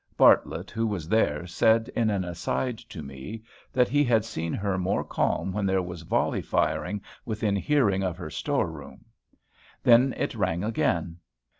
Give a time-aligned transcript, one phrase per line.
[0.17, 4.75] Bartlett, who was there, said in an aside to me, that he had seen her
[4.75, 9.05] more calm when there was volley firing within hearing of her store room.
[9.83, 11.19] Then it rang again.